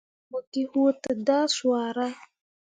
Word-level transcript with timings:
Mo 0.29 0.39
gi 0.51 0.61
huu 0.71 0.89
dǝdah 1.01 1.45
swara. 1.55 2.07